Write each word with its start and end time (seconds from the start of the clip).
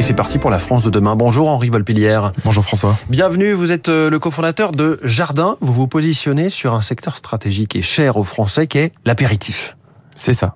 Et 0.00 0.02
c'est 0.02 0.14
parti 0.14 0.38
pour 0.38 0.48
la 0.48 0.58
France 0.58 0.82
de 0.82 0.88
demain. 0.88 1.14
Bonjour 1.14 1.50
Henri 1.50 1.68
Volpilière. 1.68 2.32
Bonjour 2.42 2.64
François. 2.64 2.96
Bienvenue, 3.10 3.52
vous 3.52 3.70
êtes 3.70 3.90
euh, 3.90 4.08
le 4.08 4.18
cofondateur 4.18 4.72
de 4.72 4.98
Jardin. 5.04 5.58
Vous 5.60 5.74
vous 5.74 5.88
positionnez 5.88 6.48
sur 6.48 6.74
un 6.74 6.80
secteur 6.80 7.18
stratégique 7.18 7.76
et 7.76 7.82
cher 7.82 8.16
aux 8.16 8.24
Français 8.24 8.66
qui 8.66 8.78
est 8.78 8.92
l'apéritif. 9.04 9.76
C'est 10.20 10.34
ça. 10.34 10.54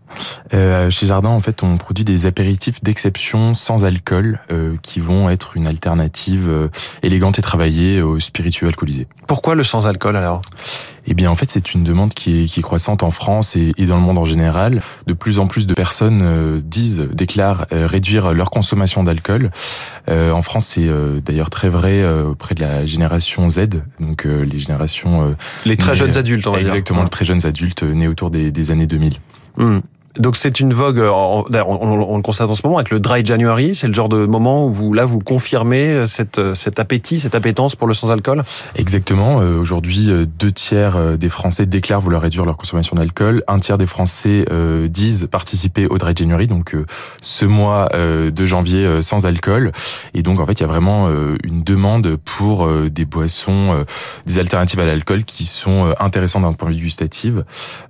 Euh, 0.53 0.91
chez 0.91 1.07
Jardin, 1.07 1.31
en 1.31 1.41
fait, 1.41 1.63
on 1.63 1.79
produit 1.79 2.05
des 2.05 2.27
apéritifs 2.27 2.83
d'exception 2.83 3.55
sans 3.55 3.87
alcool 3.87 4.41
euh, 4.51 4.77
qui 4.83 5.01
vont 5.01 5.31
être 5.31 5.57
une 5.57 5.67
alternative 5.67 6.51
euh, 6.51 6.69
élégante 7.03 7.39
et 7.39 7.43
travaillée 7.43 8.03
aux 8.03 8.21
spiritueux 8.21 8.69
alcoolisés. 8.69 9.09
Pourquoi 9.27 9.55
le 9.55 9.65
sans 9.65 9.87
alcool 9.87 10.17
alors? 10.17 10.43
Eh 11.07 11.15
bien, 11.15 11.31
en 11.31 11.35
fait, 11.35 11.51
c'est 11.51 11.75
une 11.75 11.85
demande 11.85 12.15
qui 12.15 12.43
est, 12.43 12.45
qui 12.47 12.61
est 12.61 12.63
croissante 12.63 13.03
en 13.03 13.11
France 13.11 13.57
et, 13.57 13.73
et, 13.77 13.87
dans 13.87 13.97
le 13.97 14.03
monde 14.03 14.19
en 14.19 14.25
général. 14.25 14.81
De 15.07 15.13
plus 15.13 15.39
en 15.39 15.47
plus 15.47 15.67
de 15.67 15.75
personnes 15.75 16.21
euh, 16.23 16.61
disent, 16.65 17.07
déclarent 17.13 17.67
euh, 17.73 17.87
réduire 17.87 18.33
leur 18.33 18.51
consommation 18.51 19.05
d'alcool. 19.05 19.51
Euh, 20.09 20.31
en 20.33 20.43
France, 20.43 20.67
c'est 20.67 20.89
d'ailleurs 21.25 21.51
très 21.51 21.69
vrai 21.69 22.05
auprès 22.07 22.55
de 22.55 22.61
la 22.61 22.87
génération 22.87 23.49
Z, 23.49 23.69
donc 24.01 24.25
les 24.25 24.59
générations... 24.59 25.37
les 25.65 25.77
très 25.77 25.97
jeunes 25.97 26.17
adultes, 26.17 26.47
on 26.47 26.53
va 26.53 26.61
Exactement, 26.61 27.01
dire. 27.01 27.05
les 27.05 27.11
très 27.11 27.25
jeunes 27.25 27.47
adultes 27.47 27.83
nés 27.83 28.09
autour 28.09 28.31
des, 28.31 28.51
des 28.51 28.71
années 28.71 28.87
2000. 28.87 29.15
Mmh. 29.57 29.79
Donc 30.19 30.37
c'est 30.37 30.61
une 30.61 30.73
vogue, 30.73 30.99
on, 31.01 31.45
on, 31.51 32.17
le 32.17 32.23
constate 32.23 32.49
en 32.49 32.55
ce 32.55 32.63
moment 32.65 32.79
avec 32.79 32.91
le 32.91 33.01
Dry 33.01 33.25
January, 33.25 33.75
c'est 33.75 33.89
le 33.89 33.95
genre 33.95 34.09
de 34.09 34.27
moment 34.27 34.67
où 34.67 34.73
vous 34.73 34.93
là 34.93 35.07
vous 35.07 35.19
confirmez 35.19 36.07
cette, 36.07 36.41
cet 36.55 36.79
appétit, 36.79 37.19
cette 37.19 37.35
appétence 37.35 37.75
pour 37.75 37.89
le 37.89 37.95
sans-alcool? 37.95 38.43
Exactement. 38.77 39.41
Euh, 39.41 39.59
Aujourd'hui, 39.59 40.09
deux 40.39 40.53
tiers 40.53 41.19
des 41.19 41.29
Français 41.29 41.67
déclarent 41.67 42.01
vouloir 42.01 42.23
réduire 42.23 42.45
leur 42.45 42.57
consommation 42.57 42.97
d'alcool. 42.97 43.43
Un 43.49 43.59
tiers 43.59 43.79
des 43.79 43.87
Français 43.87 44.45
euh, 44.53 44.89
disent 44.89 45.27
participer 45.31 45.87
au 45.87 45.99
Dry 45.99 46.13
January, 46.15 46.47
donc 46.47 46.75
euh, 46.75 46.87
ce 47.21 47.45
mois 47.45 47.89
de 47.95 48.45
janvier 48.45 49.03
sans 49.03 49.27
alcool. 49.27 49.73
Et 50.15 50.23
donc 50.23 50.39
en 50.39 50.47
fait, 50.47 50.53
il 50.53 50.61
y 50.61 50.65
a 50.65 50.69
vraiment 50.69 51.09
une 51.43 51.63
demande 51.63 52.17
pour 52.17 52.69
des 52.91 53.05
boissons, 53.05 53.85
des 54.27 54.39
alternatives 54.39 54.81
à 54.81 54.85
l'alcool 54.85 55.25
qui 55.25 55.47
sont 55.47 55.95
intéressantes 55.99 56.43
d'un 56.43 56.53
point 56.53 56.71
de 56.71 56.77
vue 56.77 56.85
gustatif. 56.85 57.35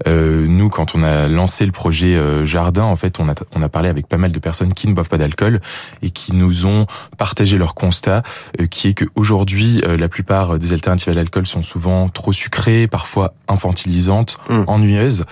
nous, 0.06 0.68
quand 0.70 0.94
on 0.94 1.02
a 1.02 1.28
lancé 1.28 1.66
le 1.66 1.72
projet 1.72 2.13
Jardin, 2.44 2.82
en 2.84 2.96
fait, 2.96 3.20
on 3.20 3.28
a, 3.28 3.34
on 3.54 3.62
a 3.62 3.68
parlé 3.68 3.88
avec 3.88 4.06
pas 4.06 4.18
mal 4.18 4.32
de 4.32 4.38
personnes 4.38 4.72
qui 4.72 4.88
ne 4.88 4.94
boivent 4.94 5.08
pas 5.08 5.18
d'alcool 5.18 5.60
et 6.02 6.10
qui 6.10 6.34
nous 6.34 6.66
ont 6.66 6.86
partagé 7.18 7.56
leur 7.56 7.74
constat, 7.74 8.22
euh, 8.60 8.66
qui 8.66 8.88
est 8.88 8.94
qu'aujourd'hui, 8.94 9.80
euh, 9.84 9.96
la 9.96 10.08
plupart 10.08 10.58
des 10.58 10.72
alternatives 10.72 11.10
à 11.10 11.14
l'alcool 11.14 11.46
sont 11.46 11.62
souvent 11.62 12.08
trop 12.08 12.32
sucrées, 12.32 12.86
parfois 12.86 13.34
infantilisantes, 13.48 14.38
mmh. 14.48 14.62
ennuyeuses 14.66 15.24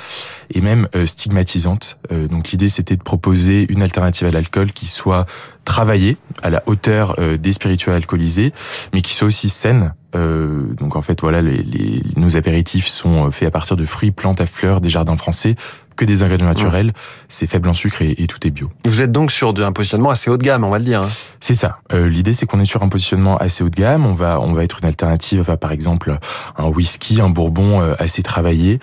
et 0.52 0.60
même 0.60 0.88
euh, 0.94 1.06
stigmatisantes. 1.06 1.98
donc 2.10 2.50
l'idée, 2.50 2.68
c'était 2.68 2.96
de 2.96 3.02
proposer 3.02 3.66
une 3.68 3.82
alternative 3.82 4.28
à 4.28 4.30
l'alcool 4.30 4.72
qui 4.72 4.86
soit 4.86 5.26
travaillée 5.64 6.16
à 6.42 6.50
la 6.50 6.62
hauteur 6.66 7.16
des 7.38 7.52
spirituels 7.52 7.94
alcoolisés, 7.94 8.52
mais 8.92 9.00
qui 9.00 9.14
soit 9.14 9.28
aussi 9.28 9.48
saine, 9.48 9.94
euh, 10.14 10.74
donc 10.74 10.96
en 10.96 11.02
fait 11.02 11.20
voilà, 11.20 11.40
les, 11.40 11.62
les, 11.62 12.02
nos 12.16 12.36
apéritifs 12.36 12.86
sont 12.86 13.30
faits 13.30 13.48
à 13.48 13.50
partir 13.50 13.76
de 13.76 13.84
fruits, 13.84 14.10
plantes 14.10 14.40
à 14.40 14.46
fleurs 14.46 14.80
des 14.80 14.90
jardins 14.90 15.16
français, 15.16 15.56
que 15.96 16.04
des 16.04 16.22
ingrédients 16.22 16.46
naturels, 16.46 16.88
mmh. 16.88 16.92
c'est 17.28 17.46
faible 17.46 17.68
en 17.68 17.74
sucre 17.74 18.02
et, 18.02 18.14
et, 18.18 18.26
tout 18.26 18.46
est 18.46 18.50
bio. 18.50 18.70
Vous 18.86 19.02
êtes 19.02 19.12
donc 19.12 19.30
sur 19.30 19.54
un 19.58 19.72
positionnement 19.72 20.10
assez 20.10 20.30
haut 20.30 20.38
de 20.38 20.42
gamme, 20.42 20.64
on 20.64 20.70
va 20.70 20.78
le 20.78 20.84
dire. 20.84 21.02
Hein. 21.02 21.08
C'est 21.40 21.54
ça. 21.54 21.78
Euh, 21.92 22.08
L'idée 22.08 22.32
c'est 22.32 22.46
qu'on 22.46 22.60
est 22.60 22.64
sur 22.64 22.82
un 22.82 22.88
positionnement 22.88 23.36
assez 23.36 23.62
haut 23.62 23.68
de 23.68 23.76
gamme. 23.76 24.06
On 24.06 24.12
va 24.12 24.40
on 24.40 24.52
va 24.52 24.64
être 24.64 24.78
une 24.82 24.88
alternative 24.88 25.50
à 25.50 25.56
par 25.56 25.72
exemple 25.72 26.18
un 26.56 26.66
whisky, 26.66 27.20
un 27.20 27.28
bourbon 27.28 27.80
euh, 27.80 27.94
assez 27.98 28.22
travaillé. 28.22 28.80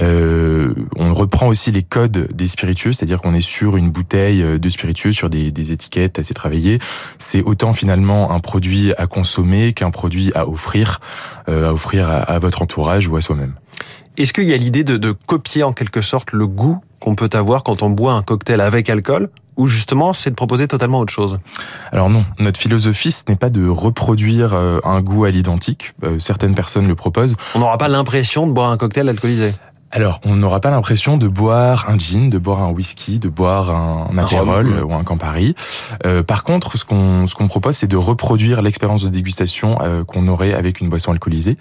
Euh, 0.00 0.74
on 0.96 1.09
reprend 1.12 1.48
aussi 1.48 1.70
les 1.70 1.82
codes 1.82 2.28
des 2.32 2.46
spiritueux, 2.46 2.92
c'est-à-dire 2.92 3.20
qu'on 3.20 3.34
est 3.34 3.40
sur 3.40 3.76
une 3.76 3.90
bouteille 3.90 4.58
de 4.58 4.68
spiritueux 4.68 5.12
sur 5.12 5.30
des, 5.30 5.50
des 5.50 5.72
étiquettes 5.72 6.18
assez 6.18 6.34
travaillées. 6.34 6.78
C'est 7.18 7.42
autant 7.42 7.72
finalement 7.72 8.30
un 8.30 8.40
produit 8.40 8.92
à 8.98 9.06
consommer 9.06 9.72
qu'un 9.72 9.90
produit 9.90 10.32
à 10.34 10.48
offrir, 10.48 11.00
euh, 11.48 11.68
à 11.68 11.72
offrir 11.72 12.08
à, 12.08 12.18
à 12.18 12.38
votre 12.38 12.62
entourage 12.62 13.08
ou 13.08 13.16
à 13.16 13.20
soi-même. 13.20 13.54
Est-ce 14.16 14.32
qu'il 14.32 14.44
y 14.44 14.52
a 14.52 14.56
l'idée 14.56 14.84
de, 14.84 14.96
de, 14.96 15.12
copier 15.12 15.62
en 15.62 15.72
quelque 15.72 16.02
sorte 16.02 16.32
le 16.32 16.46
goût 16.46 16.80
qu'on 16.98 17.14
peut 17.14 17.30
avoir 17.32 17.62
quand 17.62 17.82
on 17.82 17.90
boit 17.90 18.12
un 18.12 18.22
cocktail 18.22 18.60
avec 18.60 18.90
alcool 18.90 19.30
ou 19.56 19.66
justement 19.66 20.12
c'est 20.12 20.30
de 20.30 20.34
proposer 20.34 20.68
totalement 20.68 20.98
autre 20.98 21.12
chose? 21.12 21.38
Alors 21.92 22.10
non, 22.10 22.24
notre 22.38 22.60
philosophie 22.60 23.12
ce 23.12 23.24
n'est 23.28 23.36
pas 23.36 23.50
de 23.50 23.66
reproduire 23.66 24.54
un 24.54 25.00
goût 25.00 25.24
à 25.24 25.30
l'identique. 25.30 25.94
Euh, 26.04 26.18
certaines 26.18 26.54
personnes 26.54 26.88
le 26.88 26.94
proposent. 26.94 27.36
On 27.54 27.60
n'aura 27.60 27.78
pas 27.78 27.88
l'impression 27.88 28.46
de 28.46 28.52
boire 28.52 28.70
un 28.70 28.76
cocktail 28.76 29.08
alcoolisé 29.08 29.52
alors, 29.92 30.20
on 30.24 30.36
n'aura 30.36 30.60
pas 30.60 30.70
l'impression 30.70 31.16
de 31.16 31.26
boire 31.26 31.86
un 31.88 31.98
gin, 31.98 32.30
de 32.30 32.38
boire 32.38 32.62
un 32.62 32.70
whisky, 32.70 33.18
de 33.18 33.28
boire 33.28 33.70
un, 33.70 34.08
un 34.12 34.18
apérol 34.18 34.84
ou 34.84 34.94
un 34.94 35.02
Campari. 35.02 35.56
Euh, 36.06 36.22
par 36.22 36.44
contre, 36.44 36.78
ce 36.78 36.84
qu'on 36.84 37.26
ce 37.26 37.34
qu'on 37.34 37.48
propose, 37.48 37.76
c'est 37.76 37.88
de 37.88 37.96
reproduire 37.96 38.62
l'expérience 38.62 39.02
de 39.02 39.08
dégustation 39.08 39.78
euh, 39.82 40.04
qu'on 40.04 40.28
aurait 40.28 40.54
avec 40.54 40.80
une 40.80 40.88
boisson 40.88 41.10
alcoolisée. 41.10 41.56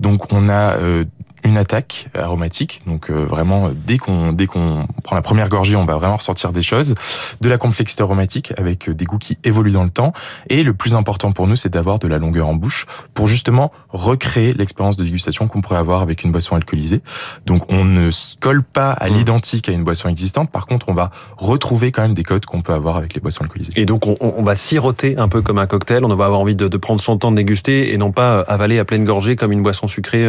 Donc, 0.00 0.32
on 0.32 0.48
a 0.48 0.76
euh, 0.76 1.04
une 1.44 1.58
attaque 1.58 2.08
aromatique. 2.18 2.80
Donc 2.86 3.10
euh, 3.10 3.24
vraiment 3.24 3.70
dès 3.74 3.98
qu'on 3.98 4.32
dès 4.32 4.46
qu'on 4.46 4.86
prend 5.02 5.14
la 5.14 5.22
première 5.22 5.48
gorgée, 5.48 5.76
on 5.76 5.84
va 5.84 5.96
vraiment 5.96 6.16
ressortir 6.16 6.52
des 6.52 6.62
choses, 6.62 6.94
de 7.40 7.48
la 7.48 7.58
complexité 7.58 8.02
aromatique 8.02 8.52
avec 8.56 8.90
des 8.90 9.04
goûts 9.04 9.18
qui 9.18 9.36
évoluent 9.44 9.72
dans 9.72 9.84
le 9.84 9.90
temps. 9.90 10.12
Et 10.48 10.62
le 10.62 10.72
plus 10.72 10.94
important 10.94 11.32
pour 11.32 11.46
nous, 11.46 11.56
c'est 11.56 11.68
d'avoir 11.68 11.98
de 11.98 12.08
la 12.08 12.18
longueur 12.18 12.48
en 12.48 12.54
bouche 12.54 12.86
pour 13.12 13.28
justement 13.28 13.70
recréer 13.90 14.54
l'expérience 14.54 14.96
de 14.96 15.04
dégustation 15.04 15.46
qu'on 15.46 15.60
pourrait 15.60 15.78
avoir 15.78 16.00
avec 16.00 16.24
une 16.24 16.32
boisson 16.32 16.56
alcoolisée. 16.56 17.02
Donc 17.44 17.70
on 17.70 17.84
ne 17.84 18.10
se 18.10 18.36
colle 18.36 18.62
pas 18.62 18.92
à 18.92 19.08
l'identique 19.08 19.68
à 19.68 19.72
une 19.72 19.84
boisson 19.84 20.08
existante. 20.08 20.50
Par 20.50 20.66
contre, 20.66 20.88
on 20.88 20.94
va 20.94 21.10
retrouver 21.36 21.92
quand 21.92 22.02
même 22.02 22.14
des 22.14 22.24
codes 22.24 22.46
qu'on 22.46 22.62
peut 22.62 22.72
avoir 22.72 22.96
avec 22.96 23.14
les 23.14 23.20
boissons 23.20 23.42
alcoolisées. 23.42 23.72
Et 23.76 23.84
donc 23.84 24.06
on, 24.06 24.16
on 24.20 24.42
va 24.42 24.54
siroter 24.54 25.18
un 25.18 25.28
peu 25.28 25.42
comme 25.42 25.58
un 25.58 25.66
cocktail. 25.66 26.04
On 26.04 26.08
va 26.08 26.24
avoir 26.24 26.40
envie 26.40 26.56
de, 26.56 26.68
de, 26.68 26.76
prendre 26.78 27.00
son 27.00 27.18
temps 27.18 27.30
de 27.30 27.36
déguster 27.36 27.92
et 27.92 27.98
non 27.98 28.12
pas 28.12 28.40
avaler 28.40 28.78
à 28.78 28.86
pleine 28.86 29.04
gorgée 29.04 29.36
comme 29.36 29.52
une 29.52 29.62
boisson 29.62 29.88
sucrée 29.88 30.26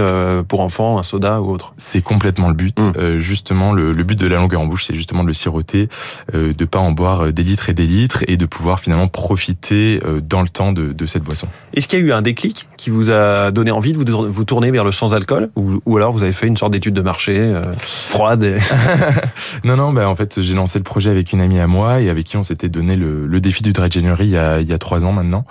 pour 0.47 0.59
enfants 0.59 1.04
soda 1.05 1.41
ou 1.41 1.51
autre. 1.51 1.73
C'est 1.77 2.01
complètement 2.01 2.49
le 2.49 2.53
but. 2.53 2.77
Mmh. 2.77 2.93
Euh, 2.97 3.19
justement, 3.19 3.71
le, 3.71 3.93
le, 3.93 4.03
but 4.03 4.19
de 4.19 4.27
la 4.27 4.37
longueur 4.37 4.61
en 4.61 4.65
bouche, 4.65 4.85
c'est 4.85 4.95
justement 4.95 5.23
de 5.23 5.27
le 5.27 5.33
siroter, 5.33 5.87
euh, 6.33 6.53
de 6.53 6.65
pas 6.65 6.79
en 6.79 6.91
boire 6.91 7.31
des 7.31 7.43
litres 7.43 7.69
et 7.69 7.73
des 7.73 7.85
litres 7.85 8.23
et 8.27 8.37
de 8.37 8.45
pouvoir 8.45 8.79
finalement 8.79 9.07
profiter 9.07 10.01
euh, 10.05 10.19
dans 10.21 10.41
le 10.41 10.49
temps 10.49 10.71
de, 10.71 10.91
de 10.91 11.05
cette 11.05 11.23
boisson. 11.23 11.47
Est-ce 11.73 11.87
qu'il 11.87 11.99
y 11.99 12.01
a 12.01 12.05
eu 12.05 12.11
un 12.11 12.21
déclic 12.21 12.67
qui 12.77 12.89
vous 12.89 13.11
a 13.11 13.51
donné 13.51 13.71
envie 13.71 13.93
de 13.93 13.97
vous, 13.97 14.31
vous 14.31 14.43
tourner 14.43 14.71
vers 14.71 14.83
le 14.83 14.91
sans-alcool 14.91 15.49
ou, 15.55 15.81
ou, 15.85 15.97
alors 15.97 16.11
vous 16.11 16.23
avez 16.23 16.31
fait 16.31 16.47
une 16.47 16.57
sorte 16.57 16.71
d'étude 16.71 16.93
de 16.93 17.01
marché 17.01 17.37
euh, 17.37 17.61
froide 17.79 18.43
et... 18.43 18.57
Non, 19.63 19.75
non, 19.75 19.93
bah, 19.93 20.07
en 20.09 20.15
fait, 20.15 20.41
j'ai 20.41 20.53
lancé 20.53 20.79
le 20.79 20.83
projet 20.83 21.09
avec 21.09 21.33
une 21.33 21.41
amie 21.41 21.59
à 21.59 21.67
moi 21.67 22.01
et 22.01 22.09
avec 22.09 22.25
qui 22.25 22.37
on 22.37 22.43
s'était 22.43 22.69
donné 22.69 22.95
le, 22.95 23.25
le, 23.25 23.39
défi 23.39 23.63
du 23.63 23.73
Dry 23.73 23.89
January 23.89 24.25
il 24.25 24.31
y 24.31 24.37
a, 24.37 24.61
il 24.61 24.69
y 24.69 24.73
a 24.73 24.77
trois 24.77 25.05
ans 25.05 25.11
maintenant, 25.11 25.45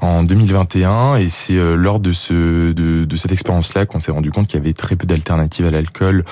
en 0.00 0.22
2021. 0.22 1.16
Et 1.16 1.28
c'est 1.28 1.54
euh, 1.54 1.74
lors 1.74 2.00
de, 2.00 2.12
ce, 2.12 2.72
de, 2.72 3.04
de 3.04 3.16
cette 3.16 3.32
expérience-là 3.32 3.86
qu'on 3.86 4.00
s'est 4.00 4.12
rendu 4.12 4.30
compte 4.30 4.46
qu'il 4.46 4.58
y 4.58 4.62
avait 4.62 4.72
très 4.72 4.96
peu 4.96 5.06
d'alternatives 5.06 5.66
à 5.66 5.70
l'alcool 5.70 6.24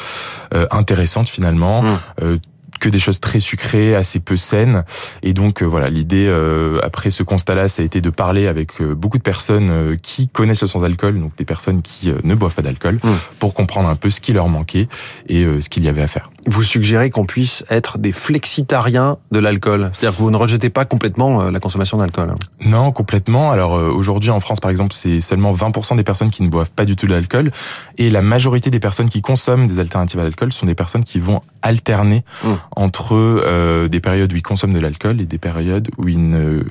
euh, 0.55 0.67
intéressantes 0.71 1.29
finalement. 1.29 1.83
Mmh. 1.83 1.99
Euh, 2.23 2.39
que 2.81 2.89
des 2.89 2.99
choses 2.99 3.21
très 3.21 3.39
sucrées, 3.39 3.95
assez 3.95 4.19
peu 4.19 4.37
saines. 4.37 4.85
Et 5.23 5.33
donc 5.33 5.63
euh, 5.63 5.67
voilà, 5.67 5.89
l'idée 5.89 6.27
euh, 6.27 6.81
après 6.83 7.11
ce 7.11 7.23
constat-là, 7.23 7.69
ça 7.69 7.83
a 7.83 7.85
été 7.85 8.01
de 8.01 8.11
parler 8.11 8.49
avec 8.49 8.81
euh, 8.81 8.95
beaucoup 8.95 9.19
de 9.19 9.23
personnes 9.23 9.97
qui 10.03 10.27
connaissent 10.27 10.63
le 10.63 10.69
sans-alcool, 10.69 11.21
donc 11.21 11.37
des 11.37 11.45
personnes 11.45 11.83
qui 11.83 12.13
ne 12.25 12.35
boivent 12.35 12.55
pas 12.55 12.63
d'alcool, 12.63 12.95
mmh. 12.95 13.09
pour 13.39 13.55
comprendre 13.55 13.89
un 13.89 13.97
peu 13.97 14.11
ce 14.11 14.21
qui 14.21 14.33
leur 14.33 14.49
manquait 14.49 14.89
et 15.29 15.45
ce 15.61 15.69
qu'il 15.69 15.85
y 15.85 15.89
avait 15.89 16.03
à 16.03 16.07
faire. 16.07 16.31
Vous 16.47 16.63
suggérez 16.63 17.11
qu'on 17.11 17.27
puisse 17.27 17.65
être 17.71 17.99
des 17.99 18.13
flexitariens 18.13 19.19
de 19.31 19.39
l'alcool, 19.39 19.91
c'est-à-dire 19.93 20.17
que 20.17 20.23
vous 20.23 20.31
ne 20.31 20.37
rejetez 20.37 20.71
pas 20.71 20.85
complètement 20.85 21.51
la 21.51 21.61
consommation 21.61 21.99
d'alcool. 21.99 22.35
Non, 22.65 22.93
complètement. 22.93 23.51
Alors 23.51 23.73
aujourd'hui 23.73 24.31
en 24.31 24.41
France, 24.41 24.61
par 24.61 24.71
exemple, 24.71 24.93
c'est 24.93 25.21
seulement 25.21 25.53
20% 25.53 25.97
des 25.97 26.05
personnes 26.05 26.31
qui 26.31 26.43
ne 26.43 26.49
boivent 26.49 26.71
pas 26.71 26.85
du 26.85 26.97
tout 26.97 27.07
de 27.07 27.13
l'alcool, 27.13 27.51
et 27.99 28.11
la 28.11 28.23
majorité 28.23 28.71
des 28.71 28.81
personnes 28.81 29.09
qui 29.09 29.23
consomment 29.23 29.67
des 29.67 29.79
alternatives 29.79 30.21
à 30.21 30.25
l'alcool 30.25 30.53
sont 30.53 30.67
des 30.67 30.75
personnes 30.75 31.05
qui 31.05 31.19
vont 31.19 31.41
alterner 31.63 32.25
mmh 32.45 32.49
entre 32.77 33.15
euh, 33.15 33.89
des 33.89 34.01
périodes 34.01 34.33
où 34.33 34.37
ils 34.37 34.43
consomment 34.43 34.73
de 34.73 34.79
l'alcool 34.79 35.21
et 35.21 35.27
des 35.27 35.39
périodes 35.39 35.89
où 35.99 36.09
ils 36.09 36.31
ne 36.31 36.63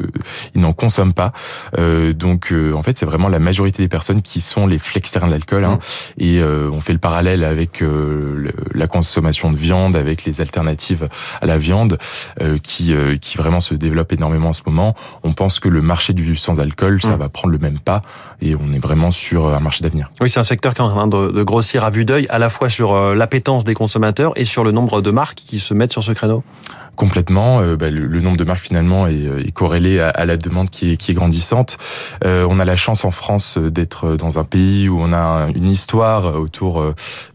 ils 0.55 0.61
n'en 0.61 0.73
consomment 0.73 1.13
pas. 1.13 1.33
Euh, 1.77 2.13
donc 2.13 2.51
euh, 2.51 2.73
en 2.73 2.81
fait 2.81 2.97
c'est 2.97 3.05
vraiment 3.05 3.29
la 3.29 3.39
majorité 3.39 3.83
des 3.83 3.87
personnes 3.87 4.21
qui 4.21 4.41
sont 4.41 4.65
les 4.65 4.77
flexitariens 4.77 5.27
de 5.27 5.33
l'alcool. 5.33 5.65
Hein, 5.65 5.79
mmh. 6.17 6.23
Et 6.23 6.43
on 6.43 6.81
fait 6.81 6.93
le 6.93 6.99
parallèle 6.99 7.43
avec 7.43 7.81
le, 7.81 8.51
la 8.73 8.87
consommation 8.87 9.51
de 9.51 9.57
viande, 9.59 9.95
avec 9.95 10.23
les 10.23 10.41
alternatives 10.41 11.09
à 11.41 11.45
la 11.45 11.57
viande 11.57 11.97
qui 12.63 12.93
qui 13.21 13.37
vraiment 13.37 13.59
se 13.59 13.73
développent 13.73 14.13
énormément 14.13 14.49
en 14.49 14.53
ce 14.53 14.61
moment. 14.65 14.95
On 15.23 15.33
pense 15.33 15.59
que 15.59 15.69
le 15.69 15.81
marché 15.81 16.13
du 16.13 16.35
sans 16.35 16.59
alcool 16.59 17.01
ça 17.01 17.15
mmh. 17.15 17.19
va 17.19 17.29
prendre 17.29 17.51
le 17.51 17.57
même 17.57 17.79
pas 17.79 18.01
et 18.41 18.55
on 18.55 18.71
est 18.71 18.79
vraiment 18.79 19.11
sur 19.11 19.47
un 19.47 19.59
marché 19.59 19.83
d'avenir. 19.83 20.11
Oui 20.21 20.29
c'est 20.29 20.39
un 20.39 20.43
secteur 20.43 20.73
qui 20.73 20.81
est 20.81 20.85
en 20.85 20.89
train 20.89 21.07
de, 21.07 21.31
de 21.31 21.43
grossir 21.43 21.83
à 21.83 21.89
vue 21.89 22.05
d'œil 22.05 22.25
à 22.29 22.39
la 22.39 22.49
fois 22.49 22.69
sur 22.69 23.13
l'appétence 23.15 23.63
des 23.63 23.73
consommateurs 23.73 24.33
et 24.35 24.45
sur 24.45 24.63
le 24.63 24.71
nombre 24.71 25.01
de 25.01 25.11
marques 25.11 25.39
qui 25.45 25.59
se 25.59 25.73
mettent 25.73 25.91
sur 25.91 26.03
ce 26.03 26.11
créneau 26.11 26.43
Complètement. 26.95 27.61
Euh, 27.61 27.77
bah, 27.77 27.89
le, 27.89 28.05
le, 28.07 28.19
nombre 28.19 28.35
de 28.35 28.43
marques 28.43 28.59
finalement 28.59 29.07
est, 29.07 29.23
est 29.45 29.51
corrélé 29.51 30.01
à, 30.01 30.09
à, 30.09 30.25
la 30.25 30.35
demande 30.35 30.69
qui 30.69 30.91
est, 30.91 30.97
qui 30.97 31.11
est 31.11 31.13
grandissante. 31.13 31.77
Euh, 32.25 32.45
on 32.49 32.59
a 32.59 32.65
la 32.65 32.75
chance 32.75 33.05
en 33.05 33.11
France 33.11 33.57
d'être 33.57 34.17
dans 34.17 34.37
un 34.37 34.43
pays 34.43 34.89
où 34.89 34.99
on 34.99 35.13
a 35.13 35.47
une 35.55 35.69
histoire 35.69 36.37
autour 36.37 36.83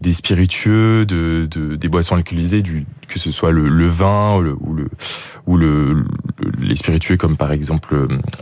des 0.03 0.13
spiritueux, 0.13 1.07
de, 1.07 1.49
de 1.51 1.77
des 1.77 1.89
boissons 1.89 2.14
du, 2.23 2.87
que 3.09 3.19
ce 3.19 3.31
soit 3.31 3.51
le, 3.51 3.69
le 3.69 3.87
vin 3.87 4.37
ou 4.37 4.41
le, 4.43 4.57
ou 4.61 4.75
le 4.75 4.89
ou 5.47 5.59
le, 5.59 6.05
les 6.63 6.75
spiritueux 6.75 7.19
comme 7.19 7.37
par 7.37 7.53
exemple 7.53 7.95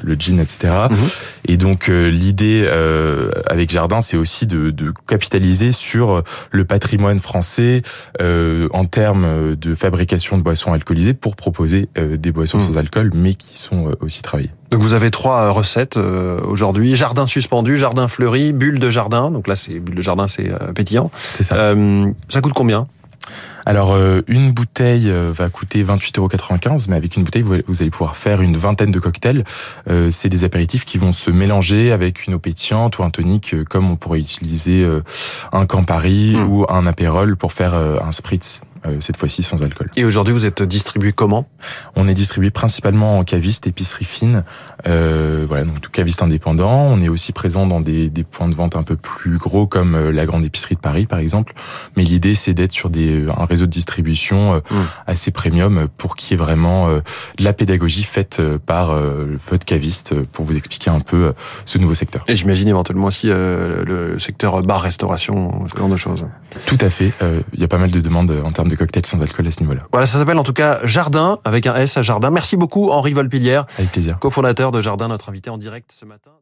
le 0.02 0.14
gin, 0.14 0.38
etc. 0.38 0.72
Mhm. 0.88 0.96
Et 1.46 1.56
donc 1.56 1.88
l'idée 1.88 2.68
avec 3.46 3.70
Jardin, 3.70 4.00
c'est 4.00 4.16
aussi 4.16 4.46
de, 4.46 4.70
de, 4.70 4.92
capitaliser 5.08 5.72
sur 5.72 6.22
le 6.52 6.64
patrimoine 6.64 7.18
français 7.18 7.82
en 8.20 8.84
termes 8.84 9.56
de 9.56 9.74
fabrication 9.74 10.38
de 10.38 10.42
boissons 10.42 10.72
alcoolisées 10.72 11.14
pour 11.14 11.34
proposer 11.34 11.88
des 11.96 12.30
boissons 12.30 12.58
Mhm. 12.58 12.64
sans 12.64 12.78
alcool, 12.78 13.10
mais 13.14 13.34
qui 13.34 13.56
sont 13.58 13.96
aussi 14.00 14.22
travaillées. 14.22 14.50
Donc 14.70 14.80
vous 14.80 14.94
avez 14.94 15.10
trois 15.10 15.50
recettes 15.50 15.96
aujourd'hui 15.96 16.94
jardin 16.94 17.26
suspendu, 17.26 17.76
jardin 17.78 18.06
fleuri, 18.06 18.52
bulle 18.52 18.78
de 18.78 18.90
jardin. 18.90 19.30
Donc 19.30 19.48
là, 19.48 19.56
c'est 19.56 19.80
bulle 19.80 19.96
de 19.96 20.02
jardin, 20.02 20.28
c'est 20.28 20.52
pétillant. 20.74 21.10
C'est 21.14 21.44
ça. 21.44 21.56
Euh, 21.56 22.06
ça 22.28 22.40
coûte 22.40 22.52
combien? 22.54 22.86
Alors, 23.64 23.92
euh, 23.92 24.22
une 24.26 24.52
bouteille 24.52 25.08
euh, 25.10 25.32
va 25.32 25.48
coûter 25.48 25.84
28,95 25.84 26.86
mais 26.88 26.96
avec 26.96 27.16
une 27.16 27.24
bouteille, 27.24 27.42
vous, 27.42 27.54
allez 27.54 27.90
pouvoir 27.90 28.16
faire 28.16 28.40
une 28.42 28.56
vingtaine 28.56 28.90
de 28.90 28.98
cocktails. 28.98 29.44
Euh, 29.88 30.10
c'est 30.10 30.28
des 30.28 30.44
apéritifs 30.44 30.84
qui 30.84 30.98
vont 30.98 31.12
se 31.12 31.30
mélanger 31.30 31.92
avec 31.92 32.26
une 32.26 32.34
eau 32.34 32.38
pétillante 32.38 32.98
ou 32.98 33.04
un 33.04 33.10
tonique, 33.10 33.54
comme 33.64 33.90
on 33.90 33.96
pourrait 33.96 34.20
utiliser 34.20 34.82
euh, 34.82 35.02
un 35.52 35.66
Campari 35.66 36.32
Mmh. 36.32 36.48
ou 36.48 36.66
un 36.68 36.86
apérol 36.86 37.36
pour 37.36 37.52
faire 37.52 37.74
euh, 37.74 37.98
un 38.02 38.12
spritz. 38.12 38.62
Euh, 38.84 38.96
cette 38.98 39.16
fois-ci 39.16 39.44
sans 39.44 39.62
alcool. 39.62 39.88
Et 39.94 40.04
aujourd'hui, 40.04 40.32
vous 40.32 40.44
êtes 40.44 40.60
distribué 40.60 41.12
comment? 41.12 41.46
On 41.94 42.08
est 42.08 42.14
distribué 42.14 42.50
principalement 42.50 43.18
en 43.18 43.22
caviste, 43.22 43.68
épicerie 43.68 44.04
fine, 44.04 44.42
euh, 44.88 45.44
voilà, 45.46 45.64
donc 45.64 45.80
tout 45.80 45.90
caviste 45.90 46.20
indépendant. 46.20 46.88
On 46.90 47.00
est 47.00 47.08
aussi 47.08 47.32
présent 47.32 47.64
dans 47.66 47.80
des, 47.80 48.10
des, 48.10 48.24
points 48.24 48.48
de 48.48 48.56
vente 48.56 48.76
un 48.76 48.82
peu 48.82 48.96
plus 48.96 49.38
gros 49.38 49.68
comme 49.68 49.94
euh, 49.94 50.10
la 50.10 50.26
grande 50.26 50.44
épicerie 50.44 50.74
de 50.74 50.80
Paris, 50.80 51.06
par 51.06 51.20
exemple. 51.20 51.52
Mais 51.96 52.02
l'idée, 52.02 52.34
c'est 52.34 52.54
d'être 52.54 52.72
sur 52.72 52.90
des, 52.90 53.24
un 53.36 53.44
réseau 53.44 53.66
de 53.66 53.70
distribution 53.70 54.56
mmh. 54.56 54.74
assez 55.06 55.30
premium 55.30 55.86
pour 55.96 56.16
qu'il 56.16 56.32
y 56.32 56.34
ait 56.34 56.44
vraiment 56.44 56.88
de 56.92 57.44
la 57.44 57.52
pédagogie 57.52 58.02
faite 58.02 58.42
par 58.66 58.94
votre 59.48 59.64
caviste 59.64 60.14
pour 60.32 60.44
vous 60.44 60.56
expliquer 60.56 60.90
un 60.90 61.00
peu 61.00 61.32
ce 61.64 61.78
nouveau 61.78 61.94
secteur. 61.94 62.24
Et 62.28 62.36
j'imagine 62.36 62.68
éventuellement 62.68 63.06
aussi 63.06 63.28
le 63.28 64.16
secteur 64.18 64.60
bar-restauration, 64.62 65.66
ce 65.72 65.78
genre 65.78 65.88
de 65.88 65.96
choses. 65.96 66.26
Tout 66.66 66.78
à 66.80 66.90
fait. 66.90 67.12
Il 67.52 67.60
y 67.60 67.64
a 67.64 67.68
pas 67.68 67.78
mal 67.78 67.90
de 67.90 68.00
demandes 68.00 68.32
en 68.44 68.50
termes 68.50 68.68
de 68.68 68.71
cocktails 68.76 69.06
sans 69.06 69.20
alcool 69.20 69.46
à 69.46 69.50
ce 69.50 69.60
niveau-là. 69.60 69.82
Voilà, 69.92 70.06
ça 70.06 70.18
s'appelle 70.18 70.38
en 70.38 70.44
tout 70.44 70.52
cas 70.52 70.80
Jardin, 70.84 71.38
avec 71.44 71.66
un 71.66 71.74
S 71.76 71.96
à 71.96 72.02
Jardin. 72.02 72.30
Merci 72.30 72.56
beaucoup 72.56 72.90
Henri 72.90 73.12
Volpilière. 73.12 73.66
Avec 73.78 73.92
plaisir. 73.92 74.18
Cofondateur 74.18 74.72
de 74.72 74.82
Jardin, 74.82 75.08
notre 75.08 75.28
invité 75.28 75.50
en 75.50 75.58
direct 75.58 75.92
ce 75.92 76.04
matin. 76.04 76.32